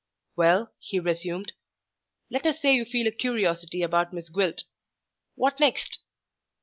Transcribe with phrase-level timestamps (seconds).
[0.35, 1.51] "Well," he resumed,
[2.31, 4.63] "let us say you feel a curiosity about Miss Gwilt.
[5.35, 5.99] What next?"